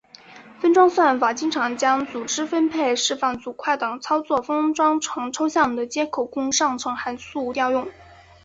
[0.59, 7.87] 分配算法经常将组织分配释放组块等操作封装成抽象的接口供上层函数调用。